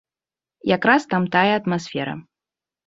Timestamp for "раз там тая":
0.91-1.47